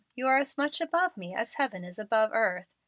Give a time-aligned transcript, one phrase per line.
[0.15, 2.65] You are as much above me as heaven is above the earth.